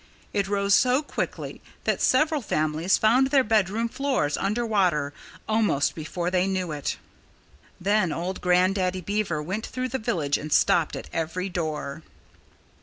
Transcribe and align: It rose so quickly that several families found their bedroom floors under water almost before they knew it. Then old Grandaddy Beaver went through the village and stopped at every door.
It 0.33 0.47
rose 0.47 0.73
so 0.73 1.03
quickly 1.03 1.61
that 1.83 2.01
several 2.01 2.41
families 2.41 2.97
found 2.97 3.27
their 3.27 3.43
bedroom 3.43 3.87
floors 3.87 4.35
under 4.35 4.65
water 4.65 5.13
almost 5.47 5.93
before 5.93 6.31
they 6.31 6.47
knew 6.47 6.71
it. 6.71 6.97
Then 7.79 8.11
old 8.11 8.41
Grandaddy 8.41 9.01
Beaver 9.01 9.43
went 9.43 9.67
through 9.67 9.89
the 9.89 9.99
village 9.99 10.39
and 10.39 10.51
stopped 10.51 10.95
at 10.95 11.07
every 11.13 11.49
door. 11.49 12.01